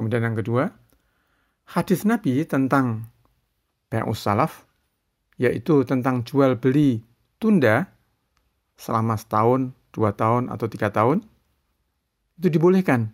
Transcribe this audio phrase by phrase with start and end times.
[0.00, 0.72] Kemudian yang kedua,
[1.76, 3.04] hadis Nabi tentang
[3.92, 4.64] Bai'us Salaf,
[5.36, 7.04] yaitu tentang jual beli
[7.36, 7.84] tunda
[8.80, 11.20] selama setahun, dua tahun, atau tiga tahun,
[12.40, 13.12] itu dibolehkan.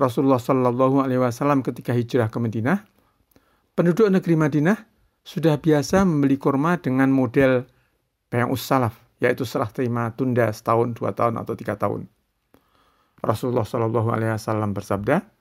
[0.00, 2.88] Rasulullah Shallallahu Alaihi Wasallam ketika hijrah ke Madinah,
[3.76, 4.80] penduduk negeri Madinah
[5.20, 7.68] sudah biasa membeli kurma dengan model
[8.32, 12.08] Bai'us Salaf, yaitu serah terima tunda setahun, dua tahun, atau tiga tahun.
[13.20, 15.36] Rasulullah Shallallahu Alaihi Wasallam bersabda,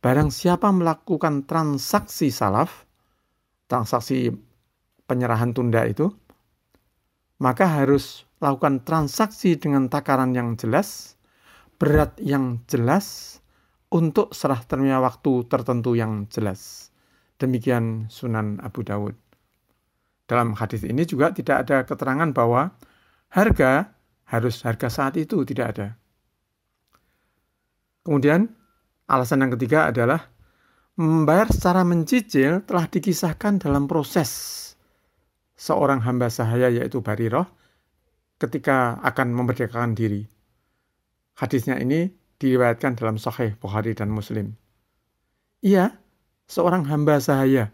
[0.00, 2.84] barang siapa melakukan transaksi salaf,
[3.70, 4.30] transaksi
[5.06, 6.10] penyerahan tunda itu,
[7.40, 11.16] maka harus lakukan transaksi dengan takaran yang jelas,
[11.80, 13.38] berat yang jelas,
[13.92, 16.90] untuk serah terima waktu tertentu yang jelas.
[17.38, 19.14] Demikian Sunan Abu Dawud.
[20.26, 22.74] Dalam hadis ini juga tidak ada keterangan bahwa
[23.30, 23.94] harga
[24.26, 25.88] harus harga saat itu tidak ada.
[28.02, 28.50] Kemudian
[29.06, 30.30] alasan yang ketiga adalah
[30.98, 34.30] membayar secara mencicil telah dikisahkan dalam proses
[35.56, 37.48] seorang hamba sahaya yaitu Bariroh
[38.36, 40.24] ketika akan memerdekakan diri.
[41.36, 44.56] Hadisnya ini diriwayatkan dalam Sahih Bukhari dan Muslim.
[45.64, 45.88] Ia
[46.48, 47.72] seorang hamba sahaya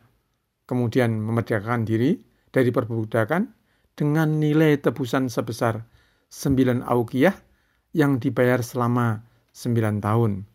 [0.66, 2.22] kemudian memerdekakan diri
[2.54, 3.50] dari perbudakan
[3.98, 5.82] dengan nilai tebusan sebesar
[6.32, 7.36] 9 aukiyah
[7.92, 10.51] yang dibayar selama 9 tahun.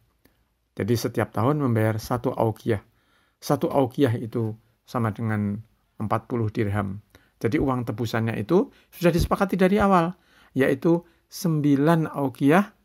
[0.77, 2.85] Jadi setiap tahun membayar satu aukiyah.
[3.41, 4.53] Satu aukiyah itu
[4.85, 5.65] sama dengan
[5.97, 7.01] 40 dirham.
[7.41, 10.13] Jadi uang tebusannya itu sudah disepakati dari awal,
[10.53, 11.01] yaitu
[11.33, 12.77] 9 aukiyah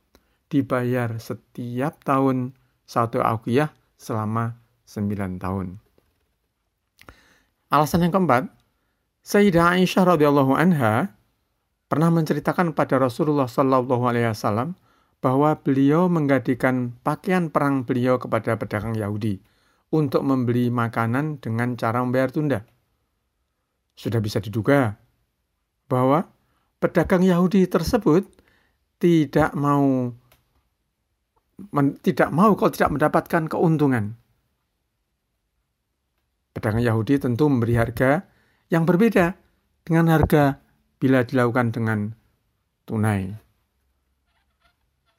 [0.49, 2.57] dibayar setiap tahun
[2.89, 4.57] satu aukiyah selama
[4.89, 5.77] 9 tahun.
[7.73, 8.53] Alasan yang keempat,
[9.25, 11.17] Sayyidah Aisyah radhiyallahu anha
[11.89, 14.77] pernah menceritakan pada Rasulullah Shallallahu alaihi wasallam
[15.23, 19.39] bahwa beliau menggantikan pakaian perang beliau kepada pedagang Yahudi
[19.95, 22.67] untuk membeli makanan dengan cara membayar tunda.
[23.95, 24.99] Sudah bisa diduga
[25.87, 26.27] bahwa
[26.83, 28.27] pedagang Yahudi tersebut
[28.99, 30.11] tidak mau
[31.71, 34.19] men, tidak mau kalau tidak mendapatkan keuntungan.
[36.51, 38.27] Pedagang Yahudi tentu memberi harga
[38.75, 39.39] yang berbeda
[39.87, 40.59] dengan harga
[40.99, 41.99] bila dilakukan dengan
[42.91, 43.52] tunai.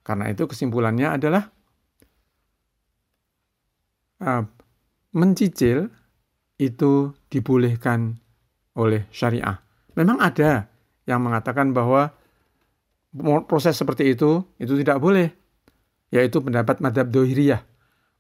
[0.04, 1.48] Karena itu kesimpulannya adalah
[4.20, 4.44] uh,
[5.16, 5.88] mencicil
[6.60, 8.20] itu dibolehkan
[8.76, 9.64] oleh syariah.
[9.96, 10.68] Memang ada
[11.08, 12.12] yang mengatakan bahwa
[13.48, 15.30] proses seperti itu itu tidak boleh,
[16.12, 17.62] yaitu pendapat madhab dohiriyah.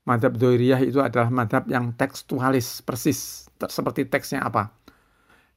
[0.03, 4.75] Madhab dohiriyah itu adalah madhab yang tekstualis, persis, seperti teksnya apa.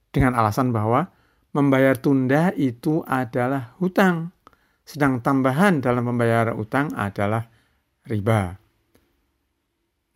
[0.09, 1.11] Dengan alasan bahwa
[1.51, 4.31] membayar tunda itu adalah hutang
[4.87, 7.43] sedang tambahan dalam membayar utang adalah
[8.07, 8.55] riba.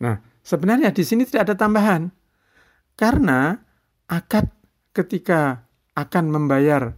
[0.00, 2.08] Nah, sebenarnya di sini tidak ada tambahan.
[2.96, 3.52] Karena
[4.08, 4.48] akad
[4.96, 6.96] ketika akan membayar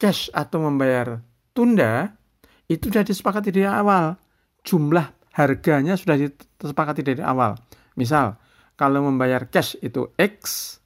[0.00, 1.20] cash atau membayar
[1.52, 2.16] tunda
[2.64, 4.16] itu sudah disepakati dari awal.
[4.64, 7.60] Jumlah harganya sudah disepakati dari awal.
[7.92, 8.40] Misal,
[8.80, 10.80] kalau membayar cash itu X,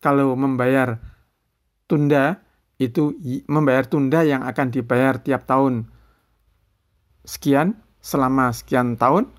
[0.00, 0.96] kalau membayar
[1.84, 2.45] tunda
[2.76, 3.16] itu
[3.48, 5.88] membayar tunda yang akan dibayar tiap tahun.
[7.26, 9.32] Sekian selama sekian tahun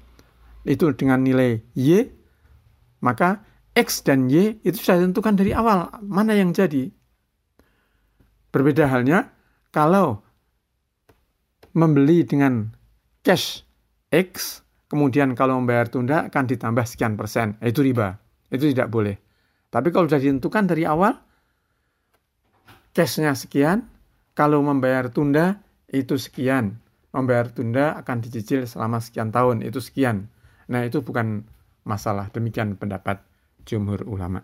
[0.68, 2.12] itu dengan nilai Y
[3.00, 3.46] maka
[3.78, 6.92] X dan Y itu sudah ditentukan dari awal mana yang jadi.
[8.52, 9.32] Berbeda halnya
[9.70, 10.26] kalau
[11.78, 12.74] membeli dengan
[13.22, 13.64] cash
[14.10, 17.56] X kemudian kalau membayar tunda akan ditambah sekian persen.
[17.62, 18.18] Itu riba
[18.52, 19.16] itu tidak boleh.
[19.68, 21.27] Tapi kalau sudah ditentukan dari awal
[22.98, 23.86] cashnya sekian,
[24.34, 26.82] kalau membayar tunda itu sekian.
[27.14, 30.34] Membayar tunda akan dicicil selama sekian tahun, itu sekian.
[30.66, 31.46] Nah itu bukan
[31.86, 33.22] masalah, demikian pendapat
[33.70, 34.42] jumhur ulama.